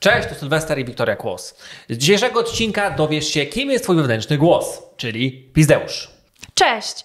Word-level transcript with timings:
Cześć, 0.00 0.28
to 0.28 0.34
Sylwester 0.34 0.78
i 0.78 0.84
Wiktoria 0.84 1.16
Kłos. 1.16 1.54
Z 1.88 1.96
dzisiejszego 1.96 2.40
odcinka 2.40 2.90
dowiesz 2.90 3.28
się, 3.28 3.46
kim 3.46 3.70
jest 3.70 3.84
twój 3.84 3.96
wewnętrzny 3.96 4.38
głos, 4.38 4.82
czyli 4.96 5.50
Pizdeusz. 5.54 6.10
Cześć! 6.54 7.04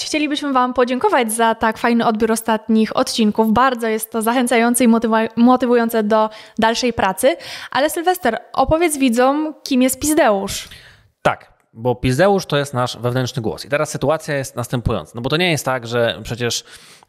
Chcielibyśmy 0.00 0.52
Wam 0.52 0.74
podziękować 0.74 1.32
za 1.32 1.54
tak 1.54 1.78
fajny 1.78 2.06
odbiór 2.06 2.32
ostatnich 2.32 2.96
odcinków. 2.96 3.52
Bardzo 3.52 3.86
jest 3.88 4.10
to 4.12 4.22
zachęcające 4.22 4.84
i 4.84 4.88
motywujące 5.36 6.02
do 6.02 6.30
dalszej 6.58 6.92
pracy. 6.92 7.36
Ale 7.70 7.90
Sylwester, 7.90 8.38
opowiedz 8.52 8.96
widzom, 8.96 9.54
kim 9.62 9.82
jest 9.82 10.00
Pizdeusz. 10.00 10.68
Tak, 11.22 11.52
bo 11.72 11.94
Pizdeusz 11.94 12.46
to 12.46 12.56
jest 12.56 12.74
nasz 12.74 12.98
wewnętrzny 12.98 13.42
głos. 13.42 13.64
I 13.64 13.68
teraz 13.68 13.90
sytuacja 13.90 14.34
jest 14.34 14.56
następująca. 14.56 15.12
No 15.14 15.20
bo 15.20 15.30
to 15.30 15.36
nie 15.36 15.50
jest 15.50 15.64
tak, 15.64 15.86
że 15.86 16.20
przecież 16.22 16.64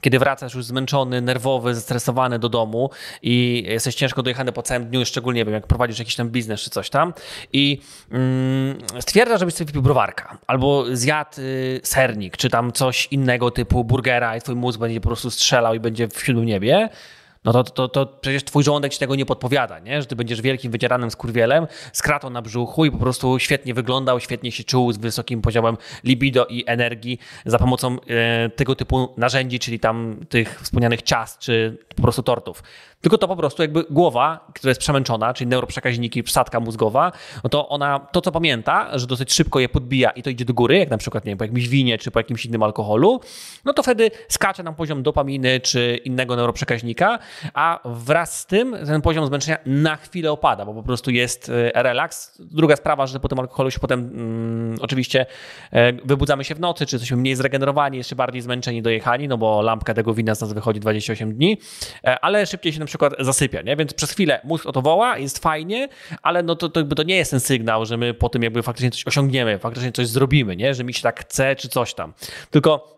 kiedy 0.06 0.20
wracasz 0.20 0.54
już 0.54 0.66
zmęczony, 0.66 1.22
nerwowy, 1.22 1.76
zestresowany 1.76 2.40
do 2.40 2.50
domu 2.50 2.90
i 3.22 3.64
jesteś 3.68 3.96
ciężko 3.96 4.24
dojechany 4.24 4.52
po 4.52 4.62
całym 4.62 4.86
dniu, 4.86 5.06
szczególnie 5.06 5.36
nie 5.36 5.46
wiem, 5.46 5.54
jak 5.54 5.68
prowadzisz 5.68 6.00
jakiś 6.00 6.16
tam 6.16 6.30
biznes 6.30 6.62
czy 6.62 6.70
coś 6.70 6.90
tam. 6.90 7.14
I 7.54 7.82
mm, 8.12 8.78
stwierdzasz, 9.00 9.40
żebyś 9.40 9.54
sobie 9.54 9.66
wypił 9.66 9.82
browarka 9.82 10.38
albo 10.48 10.86
zjadł 10.92 11.42
y, 11.42 11.82
sernik, 11.84 12.38
czy 12.38 12.50
tam 12.50 12.72
coś 12.72 13.08
innego 13.12 13.52
typu 13.52 13.84
burgera 13.84 14.38
i 14.38 14.42
twój 14.42 14.56
mózg 14.56 14.80
będzie 14.80 15.02
po 15.02 15.10
prostu 15.10 15.32
strzelał 15.32 15.76
i 15.76 15.80
będzie 15.80 16.08
w 16.08 16.26
siódmym 16.26 16.46
niebie, 16.46 16.90
no 17.46 17.54
to, 17.54 17.64
to, 17.64 17.88
to 17.88 18.06
przecież 18.06 18.44
twój 18.44 18.64
żołądek 18.64 18.94
ci 18.94 19.00
tego 19.00 19.16
nie 19.16 19.26
podpowiada, 19.26 19.80
nie? 19.80 20.02
że 20.02 20.08
ty 20.08 20.16
będziesz 20.16 20.42
wielkim, 20.42 20.72
wydzieranym 20.72 21.12
skurwielem 21.12 21.68
z 21.94 22.02
kratą 22.02 22.30
na 22.30 22.42
brzuchu 22.42 22.86
i 22.86 22.92
po 22.92 22.98
prostu 22.98 23.40
świetnie 23.40 23.74
wyglądał, 23.74 24.20
świetnie 24.20 24.52
się 24.52 24.64
czuł 24.64 24.92
z 24.92 24.98
wysokim 24.98 25.42
poziomem 25.42 25.78
libido 26.04 26.46
i 26.46 26.64
energii 26.68 27.20
za 27.46 27.60
pomocą 27.60 27.98
e, 28.08 28.50
tego 28.50 28.76
typu 28.76 29.14
narzędzi, 29.18 29.60
czyli 29.60 29.80
tam 29.80 30.18
tych 30.30 30.62
wspomnianych 30.62 31.02
ciast 31.02 31.40
czy 31.40 31.78
po 31.96 32.02
prostu 32.02 32.24
tortów. 32.24 32.64
Tylko 33.02 33.18
to 33.18 33.28
po 33.28 33.36
prostu 33.36 33.62
jakby 33.62 33.84
głowa, 33.90 34.48
która 34.56 34.72
jest 34.72 34.82
przemęczona, 34.82 35.34
czyli 35.34 35.48
neuroprzekaźniki, 35.48 36.24
wsadka 36.24 36.60
mózgowa, 36.60 37.12
no 37.44 37.50
to 37.50 37.70
ona 37.70 38.00
to, 38.00 38.22
co 38.22 38.32
pamięta, 38.32 38.98
że 38.98 39.08
dosyć 39.08 39.34
szybko 39.34 39.60
je 39.60 39.70
podbija 39.70 40.10
i 40.10 40.24
to 40.24 40.30
idzie 40.30 40.46
do 40.46 40.54
góry, 40.54 40.78
jak 40.78 40.90
na 40.90 40.98
przykład 40.98 41.26
nie 41.26 41.32
wiem, 41.32 41.38
po 41.38 41.44
jakimś 41.44 41.68
winie 41.68 41.98
czy 41.98 42.12
po 42.12 42.20
jakimś 42.20 42.46
innym 42.46 42.64
alkoholu, 42.64 43.22
no 43.66 43.74
to 43.74 43.84
wtedy 43.84 44.12
skacze 44.28 44.64
nam 44.64 44.76
poziom 44.76 45.04
dopaminy 45.04 45.60
czy 45.60 46.00
innego 46.06 46.36
neuroprzekaźnika, 46.36 47.20
a 47.54 47.80
wraz 47.86 48.40
z 48.40 48.46
tym 48.46 48.78
ten 48.86 49.02
poziom 49.02 49.28
zmęczenia 49.28 49.58
na 49.66 49.96
chwilę 49.96 50.32
opada, 50.32 50.66
bo 50.66 50.74
po 50.74 50.84
prostu 50.84 51.12
jest 51.12 51.50
e, 51.50 51.84
relaks. 51.84 52.38
Druga 52.40 52.76
sprawa, 52.76 53.08
że 53.08 53.20
po 53.20 53.28
tym 53.28 53.40
alkoholu 53.40 53.72
się 53.72 53.80
potem 53.80 54.00
mm, 54.00 54.78
oczywiście 54.82 55.26
e, 55.72 55.94
wybudzamy 55.94 56.44
się 56.44 56.56
w 56.56 56.60
nocy, 56.60 56.86
czy 56.86 56.96
jesteśmy 56.96 57.18
mniej 57.18 57.36
zregenerowani, 57.36 57.98
jeszcze 57.98 58.16
bardziej 58.16 58.42
zmęczeni, 58.42 58.82
dojechani, 58.82 59.28
no 59.28 59.38
bo 59.38 59.62
lampka 59.62 59.94
tego 59.94 60.14
wina 60.14 60.36
z 60.36 60.42
nas 60.42 60.54
wychodzi 60.54 60.80
28 60.80 61.36
dni, 61.36 61.58
e, 62.04 62.20
ale 62.20 62.46
szybciej 62.46 62.74
się 62.74 62.80
na 62.80 62.86
przykład 62.86 63.14
zasypia, 63.20 63.62
nie? 63.62 63.76
Więc 63.76 63.94
przez 63.94 64.12
chwilę 64.12 64.42
mózg 64.44 64.66
o 64.66 64.72
to 64.72 64.82
woła, 64.82 65.18
jest 65.18 65.40
fajnie, 65.40 65.90
ale 66.22 66.44
no 66.44 66.56
to, 66.56 66.70
to, 66.70 66.80
jakby 66.80 66.96
to 66.96 67.04
nie 67.04 67.16
jest 67.16 67.32
ten 67.32 67.40
sygnał, 67.40 67.86
że 67.86 67.98
my 67.98 68.14
po 68.14 68.30
tym 68.30 68.44
jakby 68.44 68.64
faktycznie 68.64 68.92
coś 68.92 69.08
osiągniemy, 69.08 69.60
faktycznie 69.60 69.92
coś 69.92 70.08
zrobimy, 70.08 70.56
nie? 70.56 70.74
Że 70.74 70.84
mi 70.84 70.94
się 70.94 71.02
tak 71.02 71.20
chce, 71.20 71.56
czy 71.56 71.70
coś 71.70 71.94
tam. 71.94 72.14
Tylko 72.52 72.95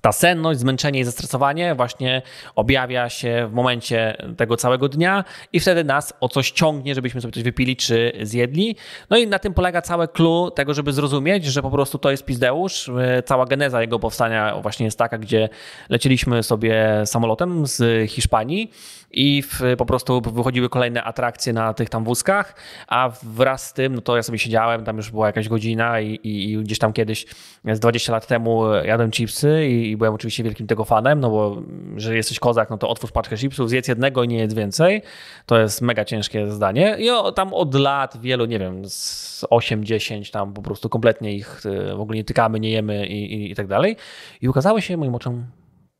ta 0.00 0.12
senność, 0.12 0.60
zmęczenie 0.60 1.00
i 1.00 1.04
zestresowanie 1.04 1.74
właśnie 1.74 2.22
objawia 2.54 3.08
się 3.08 3.46
w 3.50 3.52
momencie 3.52 4.16
tego 4.36 4.56
całego 4.56 4.88
dnia 4.88 5.24
i 5.52 5.60
wtedy 5.60 5.84
nas 5.84 6.12
o 6.20 6.28
coś 6.28 6.50
ciągnie, 6.50 6.94
żebyśmy 6.94 7.20
sobie 7.20 7.32
coś 7.32 7.42
wypili 7.42 7.76
czy 7.76 8.12
zjedli. 8.22 8.76
No 9.10 9.16
i 9.16 9.26
na 9.26 9.38
tym 9.38 9.54
polega 9.54 9.82
całe 9.82 10.08
clue 10.08 10.50
tego, 10.54 10.74
żeby 10.74 10.92
zrozumieć, 10.92 11.44
że 11.44 11.62
po 11.62 11.70
prostu 11.70 11.98
to 11.98 12.10
jest 12.10 12.24
Pizdeusz. 12.24 12.90
Cała 13.24 13.46
geneza 13.46 13.80
jego 13.80 13.98
powstania 13.98 14.56
właśnie 14.62 14.84
jest 14.84 14.98
taka, 14.98 15.18
gdzie 15.18 15.48
lecieliśmy 15.88 16.42
sobie 16.42 17.02
samolotem 17.04 17.66
z 17.66 18.10
Hiszpanii 18.10 18.70
i 19.10 19.42
w, 19.42 19.60
po 19.78 19.86
prostu 19.86 20.20
wychodziły 20.20 20.68
kolejne 20.68 21.04
atrakcje 21.04 21.52
na 21.52 21.74
tych 21.74 21.88
tam 21.88 22.04
wózkach, 22.04 22.54
a 22.88 23.10
wraz 23.22 23.66
z 23.66 23.72
tym, 23.72 23.94
no 23.94 24.00
to 24.00 24.16
ja 24.16 24.22
sobie 24.22 24.38
siedziałem, 24.38 24.84
tam 24.84 24.96
już 24.96 25.10
była 25.10 25.26
jakaś 25.26 25.48
godzina 25.48 26.00
i, 26.00 26.14
i, 26.14 26.52
i 26.52 26.58
gdzieś 26.58 26.78
tam 26.78 26.92
kiedyś 26.92 27.26
z 27.64 27.80
20 27.80 28.12
lat 28.12 28.26
temu 28.26 28.74
jadłem 28.74 29.10
chipsy 29.10 29.66
i, 29.68 29.95
byłem 29.96 30.14
oczywiście 30.14 30.44
wielkim 30.44 30.66
tego 30.66 30.84
fanem, 30.84 31.20
no 31.20 31.30
bo 31.30 31.62
że 31.96 32.16
jesteś 32.16 32.38
kozak, 32.38 32.70
no 32.70 32.78
to 32.78 32.88
otwórz 32.88 33.12
paczkę 33.12 33.36
chipsów, 33.36 33.68
zjedz 33.68 33.88
jednego 33.88 34.24
i 34.24 34.28
nie 34.28 34.38
jedz 34.38 34.54
więcej. 34.54 35.02
To 35.46 35.58
jest 35.58 35.82
mega 35.82 36.04
ciężkie 36.04 36.52
zdanie. 36.52 36.96
I 36.98 37.08
tam 37.34 37.54
od 37.54 37.74
lat 37.74 38.20
wielu, 38.20 38.44
nie 38.44 38.58
wiem, 38.58 38.88
z 38.88 39.44
8-10 39.50 40.32
tam 40.32 40.52
po 40.52 40.62
prostu 40.62 40.88
kompletnie 40.88 41.32
ich 41.32 41.62
e, 41.66 41.96
w 41.96 42.00
ogóle 42.00 42.16
nie 42.16 42.24
tykamy, 42.24 42.60
nie 42.60 42.70
jemy 42.70 43.06
i, 43.06 43.34
i, 43.34 43.50
i 43.50 43.54
tak 43.54 43.66
dalej. 43.66 43.96
I 44.40 44.48
ukazały 44.48 44.82
się 44.82 44.96
moim 44.96 45.14
oczom 45.14 45.46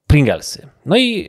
Pringlesy. 0.06 0.68
No 0.86 0.96
i 0.96 1.28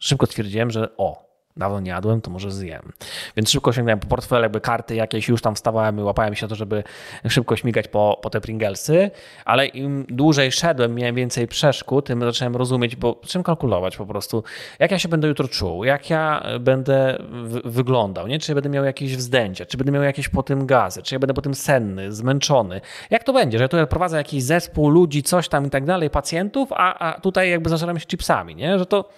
szybko 0.00 0.26
stwierdziłem, 0.26 0.70
że 0.70 0.96
o, 0.96 1.25
dawno 1.56 1.80
nie 1.80 1.90
jadłem, 1.90 2.20
to 2.20 2.30
może 2.30 2.52
zjem. 2.52 2.92
Więc 3.36 3.50
szybko 3.50 3.72
sięgnąłem 3.72 3.98
po 3.98 4.06
portfel, 4.06 4.42
jakby 4.42 4.60
karty 4.60 4.94
jakieś, 4.94 5.28
już 5.28 5.42
tam 5.42 5.54
wstawałem 5.54 5.98
i 5.98 6.02
łapałem 6.02 6.34
się 6.34 6.48
to, 6.48 6.54
żeby 6.54 6.82
szybko 7.28 7.56
śmigać 7.56 7.88
po, 7.88 8.18
po 8.22 8.30
te 8.30 8.40
Pringlesy, 8.40 9.10
ale 9.44 9.66
im 9.66 10.06
dłużej 10.08 10.52
szedłem, 10.52 10.94
miałem 10.94 11.14
więcej 11.14 11.48
przeszkód, 11.48 12.06
tym 12.06 12.20
zacząłem 12.20 12.56
rozumieć, 12.56 12.96
bo 12.96 13.20
czym 13.26 13.42
kalkulować 13.42 13.96
po 13.96 14.06
prostu, 14.06 14.44
jak 14.78 14.90
ja 14.90 14.98
się 14.98 15.08
będę 15.08 15.28
jutro 15.28 15.48
czuł, 15.48 15.84
jak 15.84 16.10
ja 16.10 16.42
będę 16.60 17.18
wyglądał, 17.64 18.26
nie? 18.26 18.38
czy 18.38 18.54
będę 18.54 18.68
miał 18.68 18.84
jakieś 18.84 19.16
wzdęcia, 19.16 19.66
czy 19.66 19.76
będę 19.76 19.92
miał 19.92 20.02
jakieś 20.02 20.28
po 20.28 20.42
tym 20.42 20.66
gazy, 20.66 21.02
czy 21.02 21.14
ja 21.14 21.18
będę 21.18 21.34
po 21.34 21.42
tym 21.42 21.54
senny, 21.54 22.12
zmęczony. 22.12 22.80
Jak 23.10 23.24
to 23.24 23.32
będzie, 23.32 23.58
że 23.58 23.64
ja 23.64 23.68
tutaj 23.68 23.86
prowadzę 23.86 24.16
jakiś 24.16 24.42
zespół 24.42 24.90
ludzi, 24.90 25.22
coś 25.22 25.48
tam 25.48 25.66
i 25.66 25.70
tak 25.70 25.84
dalej, 25.84 26.10
pacjentów, 26.10 26.68
a, 26.72 26.98
a 26.98 27.20
tutaj 27.20 27.50
jakby 27.50 27.70
zażeram 27.70 27.98
się 27.98 28.06
chipsami, 28.06 28.56
nie? 28.56 28.78
że 28.78 28.86
to 28.86 29.08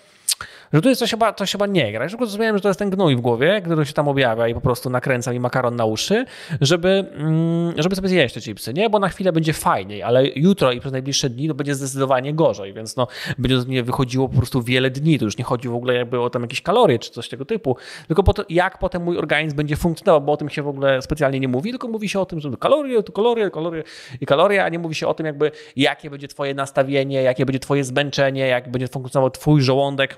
że 0.73 0.83
tu 0.83 0.89
jest 0.89 0.99
coś 0.99 1.11
chyba, 1.11 1.33
coś 1.33 1.53
chyba 1.53 1.67
nie 1.67 1.93
gra. 1.93 2.09
Szybko 2.09 2.27
zrozumiałem, 2.27 2.57
że 2.57 2.61
to 2.61 2.69
jest 2.69 2.79
ten 2.79 2.91
gnój 2.91 3.17
w 3.17 3.21
głowie, 3.21 3.63
który 3.65 3.87
się 3.87 3.93
tam 3.93 4.09
objawia 4.09 4.49
i 4.49 4.55
po 4.55 4.61
prostu 4.61 4.91
nakręca 4.91 5.33
mi 5.33 5.41
makaron 5.41 5.77
na 5.77 5.85
uszy, 5.85 6.25
żeby, 6.61 7.05
mm, 7.15 7.73
żeby 7.77 7.97
sobie 7.97 8.09
zjeść 8.09 8.35
te 8.35 8.41
chipsy, 8.41 8.75
nie? 8.75 8.91
Bo 8.91 8.99
na 8.99 9.09
chwilę 9.09 9.33
będzie 9.33 9.53
fajniej, 9.53 10.03
ale 10.03 10.27
jutro 10.27 10.73
i 10.73 10.81
przez 10.81 10.93
najbliższe 10.93 11.31
dni 11.31 11.49
to 11.49 11.55
będzie 11.55 11.75
zdecydowanie 11.75 12.35
gorzej, 12.35 12.73
więc 12.73 12.97
no, 12.97 13.07
będzie 13.39 13.61
z 13.61 13.67
mnie 13.67 13.83
wychodziło 13.83 14.29
po 14.29 14.37
prostu 14.37 14.63
wiele 14.63 14.91
dni. 14.91 15.19
To 15.19 15.25
już 15.25 15.39
nie 15.39 15.45
chodzi 15.45 15.69
w 15.69 15.75
ogóle 15.75 15.95
jakby 15.95 16.21
o 16.21 16.31
tam 16.31 16.43
jakieś 16.43 16.63
kalorie 16.63 16.99
czy 16.99 17.11
coś 17.11 17.29
tego 17.29 17.45
typu, 17.45 17.77
tylko 18.07 18.23
po 18.23 18.33
to, 18.33 18.45
jak 18.49 18.79
potem 18.79 19.03
mój 19.03 19.19
organizm 19.19 19.57
będzie 19.57 19.77
funkcjonował, 19.77 20.21
bo 20.21 20.33
o 20.33 20.37
tym 20.37 20.49
się 20.49 20.63
w 20.63 20.69
ogóle 20.69 21.03
specjalnie 21.03 21.41
nie 21.41 21.49
mówi, 21.49 21.71
tylko 21.71 21.89
mówi 21.89 22.09
się 22.09 22.21
o 22.21 22.27
tym, 22.27 22.41
że 22.41 22.51
kalorie, 22.61 23.03
to 23.03 23.13
kalorie, 23.13 23.51
kalorie 23.51 23.83
i 24.21 24.27
kalorie, 24.27 24.65
a 24.65 24.69
nie 24.69 24.79
mówi 24.79 24.95
się 24.95 25.07
o 25.07 25.15
tym 25.15 25.27
jakby 25.27 25.51
jakie 25.77 26.11
będzie 26.11 26.29
twoje 26.29 26.55
nastawienie, 26.55 27.23
jakie 27.23 27.47
będzie 27.47 27.59
twoje 27.59 27.85
zmęczenie, 27.85 28.47
jak 28.47 28.71
będzie 28.71 28.89
funkcjonował 28.89 29.31
twój 29.31 29.63
żołądek 29.63 30.17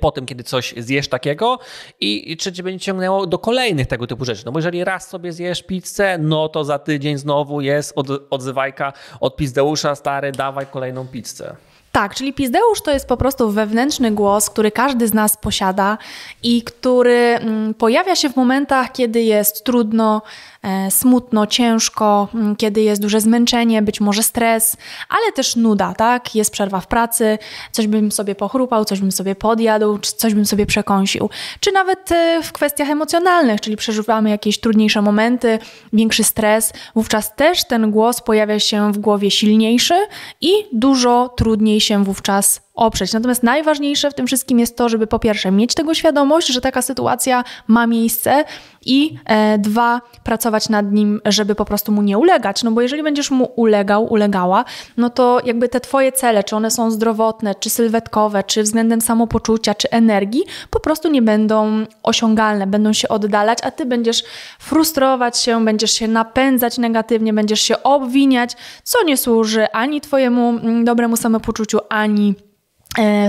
po 0.00 0.10
tym, 0.10 0.26
kiedy 0.26 0.44
coś 0.44 0.74
zjesz 0.76 1.08
takiego 1.08 1.58
i, 2.00 2.36
czy 2.36 2.52
cię 2.52 2.62
będzie 2.62 2.84
ciągnęło 2.84 3.26
do 3.26 3.38
kolejnych 3.38 3.86
tego 3.86 4.06
typu 4.06 4.24
rzeczy. 4.24 4.42
No 4.46 4.52
bo 4.52 4.58
jeżeli 4.58 4.84
raz 4.84 5.08
sobie 5.08 5.32
zjesz 5.32 5.62
pizzę, 5.62 6.18
no 6.18 6.48
to 6.48 6.64
za 6.64 6.78
tydzień 6.78 7.18
znowu 7.18 7.60
jest 7.60 7.92
od, 7.96 8.06
odzywajka 8.30 8.92
od 9.20 9.36
pizdeusza, 9.36 9.94
stary, 9.94 10.32
dawaj 10.32 10.66
kolejną 10.66 11.06
pizzę. 11.06 11.56
Tak, 11.98 12.14
czyli 12.14 12.32
pizdeusz 12.32 12.82
to 12.82 12.90
jest 12.90 13.08
po 13.08 13.16
prostu 13.16 13.50
wewnętrzny 13.50 14.10
głos, 14.10 14.50
który 14.50 14.70
każdy 14.70 15.08
z 15.08 15.14
nas 15.14 15.36
posiada 15.36 15.98
i 16.42 16.62
który 16.62 17.14
mm, 17.16 17.74
pojawia 17.74 18.16
się 18.16 18.30
w 18.30 18.36
momentach, 18.36 18.92
kiedy 18.92 19.22
jest 19.22 19.64
trudno, 19.64 20.22
E, 20.62 20.90
smutno, 20.90 21.46
ciężko, 21.46 22.28
mm, 22.34 22.56
kiedy 22.56 22.80
jest 22.80 23.02
duże 23.02 23.20
zmęczenie, 23.20 23.82
być 23.82 24.00
może 24.00 24.22
stres, 24.22 24.76
ale 25.08 25.32
też 25.32 25.56
nuda, 25.56 25.94
tak? 25.94 26.34
Jest 26.34 26.50
przerwa 26.50 26.80
w 26.80 26.86
pracy, 26.86 27.38
coś 27.72 27.86
bym 27.86 28.12
sobie 28.12 28.34
pochrupał, 28.34 28.84
coś 28.84 29.00
bym 29.00 29.12
sobie 29.12 29.34
podjadł, 29.34 29.98
coś 29.98 30.34
bym 30.34 30.46
sobie 30.46 30.66
przekąsił. 30.66 31.30
Czy 31.60 31.72
nawet 31.72 32.12
e, 32.12 32.42
w 32.42 32.52
kwestiach 32.52 32.90
emocjonalnych, 32.90 33.60
czyli 33.60 33.76
przeżywamy 33.76 34.30
jakieś 34.30 34.60
trudniejsze 34.60 35.02
momenty, 35.02 35.58
większy 35.92 36.24
stres, 36.24 36.72
wówczas 36.94 37.34
też 37.34 37.64
ten 37.64 37.90
głos 37.90 38.20
pojawia 38.20 38.60
się 38.60 38.92
w 38.92 38.98
głowie 38.98 39.30
silniejszy 39.30 39.94
i 40.40 40.52
dużo 40.72 41.34
trudniej 41.36 41.80
się 41.80 41.87
wówczas 42.04 42.67
oprzeć. 42.78 43.12
Natomiast 43.12 43.42
najważniejsze 43.42 44.10
w 44.10 44.14
tym 44.14 44.26
wszystkim 44.26 44.58
jest 44.58 44.76
to, 44.76 44.88
żeby 44.88 45.06
po 45.06 45.18
pierwsze 45.18 45.50
mieć 45.50 45.74
tego 45.74 45.94
świadomość, 45.94 46.48
że 46.48 46.60
taka 46.60 46.82
sytuacja 46.82 47.44
ma 47.66 47.86
miejsce 47.86 48.44
i 48.84 49.16
e, 49.24 49.58
dwa, 49.58 50.00
pracować 50.24 50.68
nad 50.68 50.92
nim, 50.92 51.20
żeby 51.24 51.54
po 51.54 51.64
prostu 51.64 51.92
mu 51.92 52.02
nie 52.02 52.18
ulegać. 52.18 52.62
No 52.62 52.70
bo 52.70 52.80
jeżeli 52.80 53.02
będziesz 53.02 53.30
mu 53.30 53.44
ulegał, 53.56 54.12
ulegała, 54.12 54.64
no 54.96 55.10
to 55.10 55.40
jakby 55.44 55.68
te 55.68 55.80
twoje 55.80 56.12
cele, 56.12 56.44
czy 56.44 56.56
one 56.56 56.70
są 56.70 56.90
zdrowotne, 56.90 57.54
czy 57.54 57.70
sylwetkowe, 57.70 58.42
czy 58.42 58.62
względem 58.62 59.00
samopoczucia, 59.00 59.74
czy 59.74 59.90
energii, 59.90 60.44
po 60.70 60.80
prostu 60.80 61.10
nie 61.10 61.22
będą 61.22 61.84
osiągalne, 62.02 62.66
będą 62.66 62.92
się 62.92 63.08
oddalać, 63.08 63.58
a 63.62 63.70
ty 63.70 63.86
będziesz 63.86 64.24
frustrować 64.58 65.38
się, 65.38 65.64
będziesz 65.64 65.92
się 65.92 66.08
napędzać 66.08 66.78
negatywnie, 66.78 67.32
będziesz 67.32 67.60
się 67.60 67.82
obwiniać, 67.82 68.56
co 68.84 69.04
nie 69.04 69.16
służy 69.16 69.72
ani 69.72 70.00
twojemu 70.00 70.48
mm, 70.48 70.84
dobremu 70.84 71.16
samopoczuciu, 71.16 71.78
ani 71.88 72.34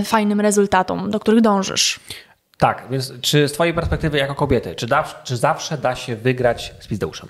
fajnym 0.05 0.41
rezultatom, 0.41 1.11
do 1.11 1.19
których 1.19 1.41
dążysz. 1.41 1.99
Tak, 2.59 2.83
więc 2.91 3.13
czy 3.21 3.47
z 3.47 3.51
Twojej 3.51 3.73
perspektywy 3.73 4.17
jako 4.17 4.35
kobiety, 4.35 4.75
czy, 4.75 4.87
da, 4.87 5.03
czy 5.23 5.37
zawsze 5.37 5.77
da 5.77 5.95
się 5.95 6.15
wygrać 6.15 6.73
z 6.79 6.87
pizdeuszem? 6.87 7.29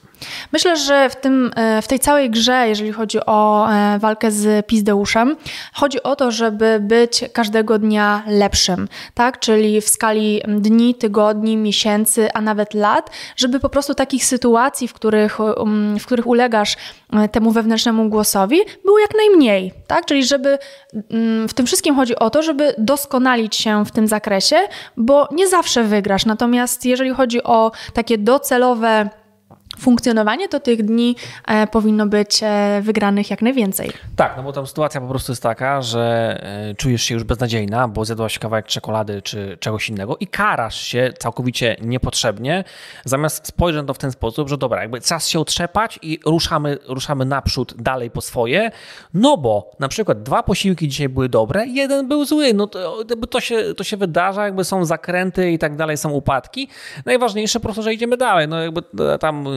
Myślę, 0.51 0.77
że 0.77 1.09
w, 1.09 1.15
tym, 1.15 1.51
e, 1.55 1.81
w 1.81 1.87
tej 1.87 1.99
całej 1.99 2.29
grze, 2.29 2.67
jeżeli 2.67 2.91
chodzi 2.91 3.19
o 3.25 3.69
e, 3.71 3.99
walkę 3.99 4.31
z 4.31 4.65
pizdeuszem, 4.65 5.35
chodzi 5.73 6.03
o 6.03 6.15
to, 6.15 6.31
żeby 6.31 6.79
być 6.81 7.25
każdego 7.33 7.79
dnia 7.79 8.23
lepszym, 8.27 8.87
tak? 9.13 9.39
Czyli 9.39 9.81
w 9.81 9.89
skali 9.89 10.41
dni, 10.47 10.95
tygodni, 10.95 11.57
miesięcy, 11.57 12.33
a 12.33 12.41
nawet 12.41 12.73
lat, 12.73 13.09
żeby 13.35 13.59
po 13.59 13.69
prostu 13.69 13.95
takich 13.95 14.25
sytuacji, 14.25 14.87
w 14.87 14.93
których, 14.93 15.39
um, 15.39 15.99
w 15.99 16.05
których 16.05 16.27
ulegasz 16.27 16.77
e, 17.13 17.29
temu 17.29 17.51
wewnętrznemu 17.51 18.09
głosowi, 18.09 18.59
było 18.85 18.99
jak 18.99 19.11
najmniej, 19.17 19.73
tak? 19.87 20.05
Czyli 20.05 20.25
żeby 20.25 20.57
mm, 21.11 21.47
w 21.47 21.53
tym 21.53 21.65
wszystkim 21.65 21.95
chodzi 21.95 22.15
o 22.15 22.29
to, 22.29 22.43
żeby 22.43 22.75
doskonalić 22.77 23.55
się 23.55 23.85
w 23.85 23.91
tym 23.91 24.07
zakresie, 24.07 24.55
bo 24.97 25.18
nie 25.31 25.47
zawsze 25.47 25.83
wygrasz. 25.83 26.25
Natomiast 26.25 26.85
jeżeli 26.85 27.09
chodzi 27.09 27.43
o 27.43 27.71
takie 27.93 28.17
docelowe 28.17 29.09
funkcjonowanie, 29.79 30.49
to 30.49 30.59
tych 30.59 30.83
dni 30.83 31.15
e, 31.47 31.67
powinno 31.67 32.07
być 32.07 32.39
e, 32.43 32.81
wygranych 32.83 33.29
jak 33.29 33.41
najwięcej. 33.41 33.91
Tak, 34.15 34.33
no 34.37 34.43
bo 34.43 34.53
tam 34.53 34.67
sytuacja 34.67 35.01
po 35.01 35.07
prostu 35.07 35.31
jest 35.31 35.43
taka, 35.43 35.81
że 35.81 36.39
e, 36.69 36.75
czujesz 36.75 37.03
się 37.03 37.13
już 37.13 37.23
beznadziejna, 37.23 37.87
bo 37.87 38.05
zjadłaś 38.05 38.39
kawałek 38.39 38.65
czekolady 38.65 39.21
czy 39.21 39.57
czegoś 39.59 39.89
innego 39.89 40.17
i 40.17 40.27
karasz 40.27 40.81
się 40.81 41.13
całkowicie 41.19 41.75
niepotrzebnie, 41.81 42.63
zamiast 43.05 43.47
spojrzeć 43.47 43.87
to 43.87 43.93
w 43.93 43.97
ten 43.97 44.11
sposób, 44.11 44.49
że 44.49 44.57
dobra, 44.57 44.81
jakby 44.81 45.01
czas 45.01 45.27
się 45.27 45.39
otrzepać 45.39 45.99
i 46.01 46.19
ruszamy, 46.25 46.77
ruszamy 46.87 47.25
naprzód 47.25 47.73
dalej 47.77 48.11
po 48.11 48.21
swoje, 48.21 48.71
no 49.13 49.37
bo 49.37 49.71
na 49.79 49.87
przykład 49.87 50.23
dwa 50.23 50.43
posiłki 50.43 50.87
dzisiaj 50.87 51.09
były 51.09 51.29
dobre, 51.29 51.67
jeden 51.67 52.07
był 52.07 52.25
zły, 52.25 52.53
no 52.53 52.67
to, 52.67 53.05
to, 53.29 53.41
się, 53.41 53.73
to 53.77 53.83
się 53.83 53.97
wydarza, 53.97 54.45
jakby 54.45 54.63
są 54.63 54.85
zakręty 54.85 55.51
i 55.51 55.59
tak 55.59 55.75
dalej, 55.75 55.97
są 55.97 56.11
upadki. 56.11 56.67
Najważniejsze 57.05 57.59
po 57.59 57.63
prostu, 57.63 57.83
że 57.83 57.93
idziemy 57.93 58.17
dalej, 58.17 58.47
no 58.47 58.61
jakby 58.61 58.81
tam 59.19 59.47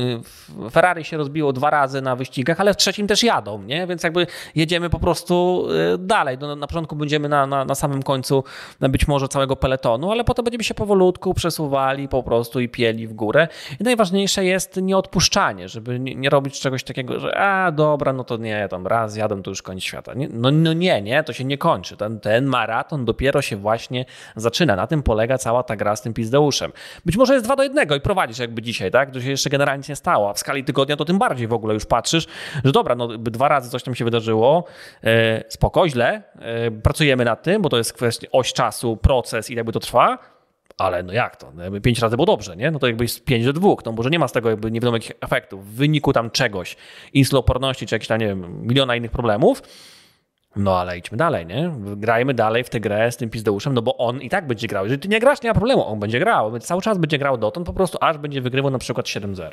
Ferrari 0.71 1.05
się 1.05 1.17
rozbiło 1.17 1.53
dwa 1.53 1.71
razy 1.71 2.03
na 2.03 2.17
wyścigach, 2.17 2.61
ale 2.61 2.75
w 2.75 2.77
trzecim 2.77 3.07
też 3.07 3.23
jadą, 3.23 3.63
nie? 3.63 3.87
Więc 3.87 4.03
jakby 4.03 4.27
jedziemy 4.55 4.91
po 4.91 4.99
prostu 4.99 5.67
y, 5.95 5.99
dalej. 5.99 6.39
No, 6.41 6.57
na 6.57 6.67
początku 6.67 6.97
będziemy 6.97 7.29
na, 7.29 7.47
na, 7.47 7.65
na 7.65 7.75
samym 7.75 8.03
końcu 8.03 8.45
być 8.81 9.09
może 9.09 9.29
całego 9.29 9.57
peletonu, 9.57 10.11
ale 10.11 10.25
potem 10.25 10.45
będziemy 10.45 10.65
się 10.65 10.75
powolutku 10.75 11.35
przesuwali 11.35 12.09
po 12.09 12.23
prostu 12.23 12.61
i 12.61 12.69
pieli 12.69 13.07
w 13.09 13.13
górę. 13.13 13.49
I 13.81 13.85
najważniejsze 13.85 14.45
jest 14.45 14.77
nieodpuszczanie, 14.77 15.69
żeby 15.69 16.01
nie, 16.01 16.15
nie 16.15 16.31
robić 16.31 16.61
czegoś 16.61 16.85
takiego, 16.85 17.21
że 17.21 17.39
a 17.39 17.73
dobra, 17.73 18.13
no 18.13 18.25
to 18.25 18.37
nie, 18.37 18.69
tam 18.69 18.87
raz 18.87 19.17
jadę, 19.17 19.43
to 19.43 19.51
już 19.51 19.63
koniec 19.63 19.85
świata. 19.85 20.15
Nie, 20.15 20.29
no, 20.29 20.51
no 20.51 20.73
nie, 20.73 21.03
nie, 21.03 21.25
to 21.25 21.33
się 21.33 21.45
nie 21.45 21.59
kończy. 21.59 21.97
Ten, 21.97 22.21
ten 22.21 22.47
maraton 22.47 23.05
dopiero 23.05 23.43
się 23.43 23.57
właśnie 23.57 24.05
zaczyna. 24.37 24.77
Na 24.77 24.87
tym 24.87 25.03
polega 25.03 25.39
cała 25.39 25.63
ta 25.63 25.77
gra 25.77 25.97
z 25.97 26.03
tym 26.03 26.15
pizdeuszem. 26.15 26.73
Być 27.05 27.17
może 27.17 27.35
jest 27.35 27.47
dwa 27.47 27.57
do 27.57 27.63
jednego 27.63 27.95
i 27.95 28.01
prowadzisz 28.01 28.39
jakby 28.39 28.63
dzisiaj, 28.63 28.91
tak? 28.91 29.11
To 29.11 29.21
się 29.21 29.31
jeszcze 29.31 29.51
generalnie 29.51 29.85
w 30.35 30.39
skali 30.39 30.65
tygodnia 30.65 30.97
to 30.97 31.05
tym 31.05 31.19
bardziej 31.19 31.49
w 31.49 31.53
ogóle 31.53 31.75
już 31.75 31.87
patrzysz, 31.87 32.27
że 32.65 32.73
dobra, 32.73 32.95
no 32.95 33.09
dwa 33.09 33.49
razy 33.49 33.71
coś 33.71 33.83
tam 33.83 33.95
się 33.95 34.05
wydarzyło, 34.05 34.65
e, 35.05 35.45
spoko, 35.49 35.89
źle, 35.89 36.23
e, 36.39 36.71
pracujemy 36.71 37.25
nad 37.25 37.43
tym, 37.43 37.63
bo 37.63 37.69
to 37.69 37.79
jest 37.79 37.93
kwestia 37.93 38.27
oś 38.33 38.53
czasu, 38.53 38.97
proces 38.97 39.51
i 39.51 39.55
jakby 39.55 39.73
to 39.73 39.81
trwa, 39.81 40.19
ale 40.79 41.03
no 41.03 41.13
jak 41.13 41.37
to? 41.37 41.53
No 41.55 41.63
jakby 41.63 41.81
pięć 41.81 41.99
razy 41.99 42.17
było 42.17 42.27
dobrze, 42.27 42.57
nie? 42.57 42.71
No 42.71 42.79
to 42.79 42.87
jakby 42.87 43.05
jest 43.05 43.25
pięć 43.25 43.45
do 43.45 43.53
dwóch, 43.53 43.85
no 43.85 43.93
może 43.93 44.11
nie 44.11 44.19
ma 44.19 44.29
z 44.29 44.33
tego 44.33 44.51
jakby 44.51 44.71
nie 44.71 44.81
wiadomo 44.81 44.97
jakich 44.97 45.13
efektów 45.21 45.67
w 45.67 45.75
wyniku 45.75 46.13
tam 46.13 46.31
czegoś, 46.31 46.77
insuloporności 47.13 47.87
czy 47.87 47.95
jakichś 47.95 48.09
tam, 48.09 48.21
nie 48.21 48.27
wiem, 48.27 48.67
miliona 48.67 48.97
innych 48.97 49.11
problemów, 49.11 49.63
no 50.57 50.79
ale 50.79 50.99
idźmy 50.99 51.19
dalej, 51.19 51.47
nie? 51.47 51.73
Grajmy 51.97 52.35
dalej 52.35 52.65
w 52.65 52.71
tę 52.71 52.81
grę 52.81 53.13
z 53.13 53.17
tym 53.17 53.31
pizdeuszem, 53.31 53.75
no 53.75 53.83
bo 53.83 53.97
on 53.97 54.21
i 54.21 54.31
tak 54.31 54.47
będzie 54.47 54.69
grał. 54.69 54.85
Jeżeli 54.85 55.01
ty 55.01 55.09
nie 55.09 55.21
grasz, 55.21 55.43
nie 55.43 55.51
ma 55.51 55.55
problemu, 55.55 55.87
on 55.87 56.01
będzie 56.01 56.19
grał. 56.19 56.59
Cały 56.59 56.83
czas 56.83 56.99
będzie 56.99 57.19
grał 57.19 57.39
dotąd, 57.39 57.67
po 57.67 57.73
prostu 57.73 57.99
aż 58.01 58.19
będzie 58.19 58.41
wygrywał 58.41 58.71
na 58.71 58.79
przykład 58.79 59.07
7-0. 59.07 59.51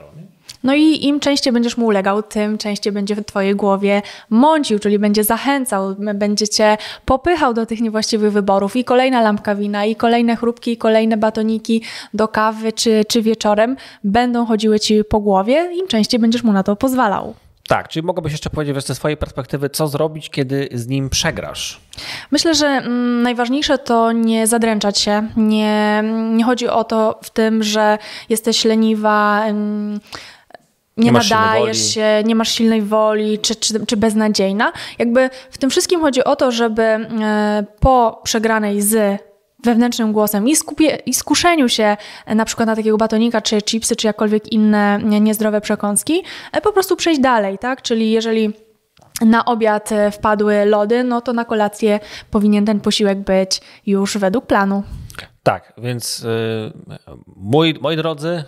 No 0.64 0.76
i 0.76 1.06
im 1.06 1.20
częściej 1.20 1.54
będziesz 1.54 1.78
mu 1.78 1.86
ulegał, 1.86 2.24
tym 2.24 2.58
częściej 2.58 2.94
będzie 2.94 3.16
w 3.16 3.26
twojej 3.26 3.56
głowie 3.56 4.02
mącił, 4.30 4.80
czyli 4.80 5.00
będzie 5.00 5.24
zachęcał, 5.24 5.96
będzie 5.96 6.48
cię 6.48 6.78
popychał 7.06 7.54
do 7.54 7.66
tych 7.66 7.82
niewłaściwych 7.82 8.32
wyborów 8.32 8.76
i 8.76 8.84
kolejna 8.84 9.22
lampka 9.22 9.56
wina, 9.56 9.86
i 9.86 9.96
kolejne 9.96 10.36
chrupki, 10.36 10.72
i 10.72 10.78
kolejne 10.78 11.18
batoniki 11.18 11.84
do 12.14 12.28
kawy 12.28 12.74
czy, 12.74 13.06
czy 13.06 13.22
wieczorem 13.22 13.76
będą 14.04 14.46
chodziły 14.46 14.80
ci 14.80 15.04
po 15.04 15.20
głowie, 15.20 15.72
im 15.76 15.88
częściej 15.88 16.20
będziesz 16.20 16.44
mu 16.44 16.54
na 16.54 16.64
to 16.64 16.76
pozwalał. 16.76 17.34
Tak, 17.70 17.88
czyli 17.88 18.06
mogłabyś 18.06 18.32
jeszcze 18.32 18.50
powiedzieć 18.50 18.86
ze 18.86 18.96
swojej 18.96 19.18
perspektywy, 19.18 19.70
co 19.70 19.88
zrobić, 19.88 20.30
kiedy 20.30 20.70
z 20.74 20.88
nim 20.88 21.10
przegrasz? 21.10 21.82
Myślę, 22.32 22.56
że 22.56 22.68
mm, 22.68 23.22
najważniejsze 23.22 23.78
to 23.78 24.12
nie 24.12 24.48
zadręczać 24.48 25.00
się. 25.00 25.28
Nie, 25.38 26.04
nie 26.32 26.44
chodzi 26.44 26.68
o 26.68 26.84
to 26.84 27.20
w 27.24 27.30
tym, 27.30 27.64
że 27.64 27.98
jesteś 28.30 28.66
leniwa. 28.66 29.46
Mm, 29.46 30.00
nie, 30.98 31.06
nie 31.06 31.12
nadajesz 31.12 31.94
się, 31.94 32.24
nie 32.26 32.36
masz 32.36 32.50
silnej 32.52 32.82
woli, 32.82 33.40
czy, 33.40 33.56
czy, 33.56 33.86
czy 33.86 33.98
beznadziejna. 33.98 34.72
Jakby 35.00 35.30
w 35.52 35.58
tym 35.58 35.70
wszystkim 35.70 36.02
chodzi 36.02 36.24
o 36.24 36.36
to, 36.36 36.52
żeby 36.52 36.84
e, 36.84 37.66
po 37.80 38.22
przegranej 38.24 38.82
z 38.82 39.22
wewnętrznym 39.64 40.14
głosem 40.14 40.48
i, 40.48 40.56
skupie, 40.56 40.96
i 41.06 41.14
skuszeniu 41.14 41.70
się 41.70 41.98
na 42.28 42.46
przykład 42.46 42.68
na 42.68 42.76
takiego 42.76 42.98
batonika, 42.98 43.42
czy 43.42 43.62
chipsy, 43.62 43.96
czy 43.96 44.08
jakkolwiek 44.08 44.52
inne 44.52 45.00
niezdrowe 45.04 45.62
przekąski, 45.62 46.24
e, 46.52 46.62
po 46.62 46.74
prostu 46.74 46.96
przejść 46.96 47.22
dalej, 47.22 47.58
tak? 47.58 47.82
Czyli 47.82 48.12
jeżeli 48.12 48.54
na 49.22 49.46
obiad 49.46 49.92
e, 49.92 50.12
wpadły 50.12 50.66
lody, 50.66 51.04
no 51.04 51.22
to 51.22 51.34
na 51.34 51.46
kolację 51.46 52.00
powinien 52.32 52.66
ten 52.66 52.80
posiłek 52.80 53.20
być 53.20 53.62
już 53.86 54.18
według 54.18 54.46
planu. 54.46 54.84
Tak, 55.44 55.74
więc 55.78 56.20
yy, 56.20 57.74
moi 57.82 57.96
drodzy, 57.98 58.44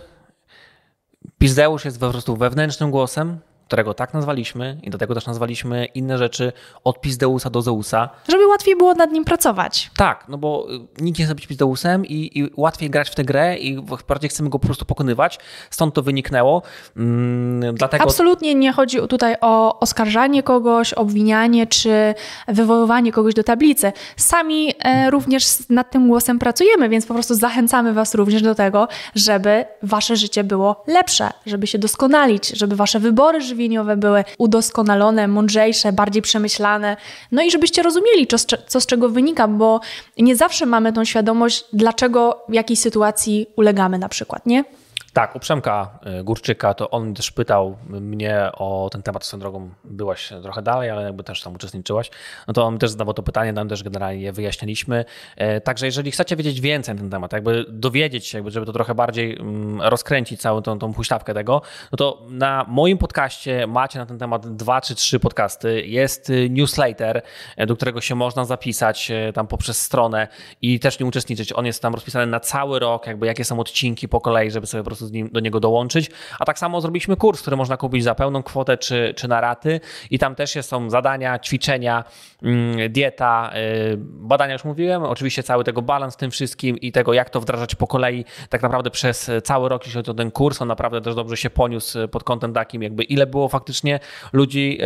Pizdeusz 1.38 1.84
jest 1.84 2.00
po 2.00 2.10
prostu 2.10 2.36
wewnętrznym 2.36 2.90
głosem, 2.90 3.38
którego 3.66 3.94
tak 3.94 4.14
nazwaliśmy 4.14 4.78
i 4.82 4.90
do 4.90 4.98
tego 4.98 5.14
też 5.14 5.26
nazwaliśmy 5.26 5.84
inne 5.84 6.18
rzeczy 6.18 6.52
od 6.84 7.00
Pizdeusa 7.00 7.50
do 7.50 7.62
Zeusa. 7.62 8.08
Żeby 8.28 8.46
łatwiej 8.46 8.76
było 8.76 8.94
nad 8.94 9.12
nim 9.12 9.24
pracować. 9.24 9.90
Tak, 9.96 10.24
no 10.28 10.38
bo 10.38 10.66
y, 10.98 11.02
nikt 11.02 11.18
nie 11.18 11.24
chce 11.24 11.34
być 11.34 11.46
Pizdeusem 11.46 12.06
i, 12.06 12.38
i 12.38 12.50
łatwiej 12.56 12.90
grać 12.90 13.10
w 13.10 13.14
tę 13.14 13.24
grę 13.24 13.58
i 13.58 13.82
bardziej 14.08 14.30
chcemy 14.30 14.50
go 14.50 14.58
po 14.58 14.66
prostu 14.66 14.84
pokonywać. 14.84 15.38
Stąd 15.70 15.94
to 15.94 16.02
wyniknęło. 16.02 16.62
Mm, 16.96 17.74
dlatego... 17.74 18.04
Absolutnie 18.04 18.54
nie 18.54 18.72
chodzi 18.72 18.98
tutaj 19.08 19.34
o 19.40 19.80
oskarżanie 19.80 20.42
kogoś, 20.42 20.92
obwinianie 20.92 21.66
czy 21.66 22.14
wywoływanie 22.48 23.12
kogoś 23.12 23.34
do 23.34 23.44
tablicy. 23.44 23.92
Sami 24.16 24.74
e, 24.78 25.10
również 25.10 25.68
nad 25.70 25.90
tym 25.90 26.08
głosem 26.08 26.38
pracujemy, 26.38 26.88
więc 26.88 27.06
po 27.06 27.14
prostu 27.14 27.34
zachęcamy 27.34 27.92
Was 27.92 28.14
również 28.14 28.42
do 28.42 28.54
tego, 28.54 28.88
żeby 29.14 29.64
Wasze 29.82 30.16
życie 30.16 30.44
było 30.44 30.84
lepsze, 30.86 31.30
żeby 31.46 31.66
się 31.66 31.78
doskonalić, 31.78 32.48
żeby 32.48 32.76
Wasze 32.76 33.00
wybory 33.00 33.40
żywieniowe 33.40 33.61
były 33.96 34.24
udoskonalone, 34.38 35.28
mądrzejsze, 35.28 35.92
bardziej 35.92 36.22
przemyślane. 36.22 36.96
No 37.32 37.42
i 37.42 37.50
żebyście 37.50 37.82
rozumieli, 37.82 38.26
co 38.26 38.56
co 38.66 38.80
z 38.80 38.86
czego 38.86 39.08
wynika, 39.08 39.48
bo 39.48 39.80
nie 40.18 40.36
zawsze 40.36 40.66
mamy 40.66 40.92
tą 40.92 41.04
świadomość, 41.04 41.64
dlaczego 41.72 42.44
w 42.48 42.54
jakiej 42.54 42.76
sytuacji 42.76 43.46
ulegamy 43.56 43.98
na 43.98 44.08
przykład, 44.08 44.46
nie? 44.46 44.64
Tak, 45.12 45.36
u 45.36 45.38
Przemka 45.38 45.98
y, 46.20 46.24
Górczyka 46.24 46.74
to 46.74 46.90
on 46.90 47.14
też 47.14 47.30
pytał 47.30 47.76
mnie 47.86 48.50
o 48.52 48.88
ten 48.92 49.02
temat, 49.02 49.24
swoją 49.24 49.40
drogą 49.40 49.70
byłaś 49.84 50.32
trochę 50.42 50.62
dalej, 50.62 50.90
ale 50.90 51.02
jakby 51.02 51.24
też 51.24 51.42
tam 51.42 51.54
uczestniczyłaś, 51.54 52.10
no 52.48 52.54
to 52.54 52.64
on 52.64 52.78
też 52.78 52.90
zadawał 52.90 53.14
to 53.14 53.22
pytanie, 53.22 53.52
nam 53.52 53.68
też 53.68 53.82
generalnie 53.82 54.32
wyjaśniliśmy. 54.32 55.04
E, 55.36 55.60
także 55.60 55.86
jeżeli 55.86 56.10
chcecie 56.10 56.36
wiedzieć 56.36 56.60
więcej 56.60 56.94
na 56.94 57.00
ten 57.00 57.10
temat, 57.10 57.32
jakby 57.32 57.64
dowiedzieć 57.68 58.26
się, 58.26 58.38
jakby 58.38 58.50
żeby 58.50 58.66
to 58.66 58.72
trochę 58.72 58.94
bardziej 58.94 59.36
mm, 59.40 59.80
rozkręcić 59.80 60.40
całą 60.40 60.62
tą, 60.62 60.78
tą 60.78 60.92
huśtawkę 60.92 61.34
tego, 61.34 61.62
no 61.92 61.96
to 61.96 62.26
na 62.28 62.64
moim 62.68 62.98
podcaście 62.98 63.66
macie 63.66 63.98
na 63.98 64.06
ten 64.06 64.18
temat 64.18 64.56
dwa 64.56 64.80
czy 64.80 64.94
trzy 64.94 65.20
podcasty. 65.20 65.86
Jest 65.86 66.30
y, 66.30 66.50
newsletter, 66.50 67.22
e, 67.56 67.66
do 67.66 67.76
którego 67.76 68.00
się 68.00 68.14
można 68.14 68.44
zapisać 68.44 69.10
e, 69.10 69.32
tam 69.32 69.46
poprzez 69.46 69.82
stronę 69.82 70.28
i 70.62 70.80
też 70.80 71.00
nie 71.00 71.06
uczestniczyć. 71.06 71.52
On 71.52 71.66
jest 71.66 71.82
tam 71.82 71.94
rozpisany 71.94 72.26
na 72.26 72.40
cały 72.40 72.78
rok, 72.78 73.06
jakby 73.06 73.26
jakie 73.26 73.44
są 73.44 73.60
odcinki 73.60 74.08
po 74.08 74.20
kolei, 74.20 74.50
żeby 74.50 74.66
sobie 74.66 74.82
po 74.82 74.86
prostu 74.86 75.01
nim, 75.10 75.28
do 75.32 75.40
niego 75.40 75.60
dołączyć. 75.60 76.10
A 76.38 76.44
tak 76.44 76.58
samo 76.58 76.80
zrobiliśmy 76.80 77.16
kurs, 77.16 77.40
który 77.40 77.56
można 77.56 77.76
kupić 77.76 78.04
za 78.04 78.14
pełną 78.14 78.42
kwotę 78.42 78.78
czy, 78.78 79.14
czy 79.16 79.28
na 79.28 79.40
raty 79.40 79.80
i 80.10 80.18
tam 80.18 80.34
też 80.34 80.52
są 80.62 80.90
zadania, 80.90 81.38
ćwiczenia, 81.38 82.04
mm, 82.42 82.92
dieta, 82.92 83.52
y, 83.92 83.96
badania 83.98 84.52
już 84.52 84.64
mówiłem, 84.64 85.02
oczywiście 85.02 85.42
cały 85.42 85.64
tego 85.64 85.82
balans 85.82 86.16
tym 86.16 86.30
wszystkim 86.30 86.78
i 86.78 86.92
tego 86.92 87.12
jak 87.12 87.30
to 87.30 87.40
wdrażać 87.40 87.74
po 87.74 87.86
kolei 87.86 88.24
tak 88.48 88.62
naprawdę 88.62 88.90
przez 88.90 89.30
cały 89.44 89.68
rok, 89.68 89.82
jeśli 89.82 89.98
chodzi 89.98 90.10
o 90.10 90.14
ten 90.14 90.30
kurs, 90.30 90.62
on 90.62 90.68
naprawdę 90.68 91.00
też 91.00 91.14
dobrze 91.14 91.36
się 91.36 91.50
poniósł 91.50 92.08
pod 92.08 92.24
kątem 92.24 92.52
takim 92.52 92.82
jakby 92.82 93.02
ile 93.02 93.26
było 93.26 93.48
faktycznie 93.48 94.00
ludzi, 94.32 94.78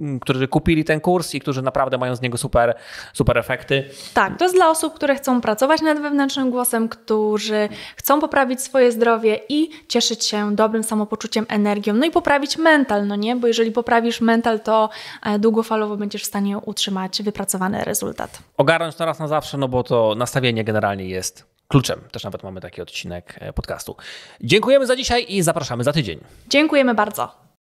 y, 0.00 0.20
którzy 0.20 0.48
kupili 0.48 0.84
ten 0.84 1.00
kurs 1.00 1.34
i 1.34 1.40
którzy 1.40 1.62
naprawdę 1.62 1.98
mają 1.98 2.16
z 2.16 2.20
niego 2.20 2.38
super, 2.38 2.74
super 3.12 3.38
efekty. 3.38 3.84
Tak, 4.14 4.38
to 4.38 4.44
jest 4.44 4.56
dla 4.56 4.70
osób, 4.70 4.94
które 4.94 5.14
chcą 5.14 5.40
pracować 5.40 5.82
nad 5.82 6.00
wewnętrznym 6.00 6.50
głosem, 6.50 6.88
którzy 6.88 7.68
chcą 7.96 8.20
poprawić 8.20 8.62
swoje 8.62 8.92
zdrowie, 8.92 9.27
i 9.36 9.70
cieszyć 9.88 10.24
się 10.24 10.56
dobrym 10.56 10.84
samopoczuciem, 10.84 11.46
energią, 11.48 11.94
no 11.94 12.06
i 12.06 12.10
poprawić 12.10 12.58
mental, 12.58 13.06
no 13.06 13.16
nie? 13.16 13.36
Bo 13.36 13.46
jeżeli 13.46 13.72
poprawisz 13.72 14.20
mental, 14.20 14.60
to 14.60 14.90
e, 15.22 15.38
długofalowo 15.38 15.96
będziesz 15.96 16.22
w 16.22 16.26
stanie 16.26 16.58
utrzymać 16.58 17.22
wypracowany 17.22 17.84
rezultat. 17.84 18.38
Ogarnąć 18.56 18.94
to 18.94 19.06
raz 19.06 19.18
na 19.18 19.28
zawsze, 19.28 19.58
no 19.58 19.68
bo 19.68 19.82
to 19.82 20.14
nastawienie 20.16 20.64
generalnie 20.64 21.04
jest 21.04 21.44
kluczem. 21.68 22.00
Też 22.12 22.24
nawet 22.24 22.42
mamy 22.42 22.60
taki 22.60 22.82
odcinek 22.82 23.40
podcastu. 23.54 23.96
Dziękujemy 24.40 24.86
za 24.86 24.96
dzisiaj 24.96 25.26
i 25.28 25.42
zapraszamy 25.42 25.84
za 25.84 25.92
tydzień. 25.92 26.20
Dziękujemy 26.48 26.94
bardzo. 26.94 27.47